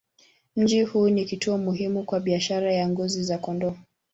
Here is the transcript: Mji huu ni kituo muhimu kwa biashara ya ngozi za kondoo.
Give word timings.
Mji 0.55 0.81
huu 0.83 1.09
ni 1.09 1.25
kituo 1.25 1.57
muhimu 1.57 2.03
kwa 2.03 2.19
biashara 2.19 2.73
ya 2.73 2.89
ngozi 2.89 3.23
za 3.23 3.37
kondoo. 3.37 3.75